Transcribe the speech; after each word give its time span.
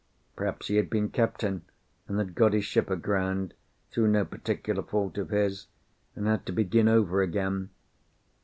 Perhaps 0.35 0.67
he 0.67 0.77
had 0.77 0.89
been 0.89 1.09
captain, 1.09 1.61
and 2.07 2.17
had 2.17 2.33
got 2.33 2.53
his 2.53 2.65
ship 2.65 2.89
aground, 2.89 3.53
through 3.91 4.07
no 4.07 4.25
particular 4.25 4.81
fault 4.81 5.15
of 5.19 5.29
his, 5.29 5.67
and 6.15 6.25
had 6.25 6.43
to 6.47 6.51
begin 6.51 6.87
over 6.87 7.21
again. 7.21 7.69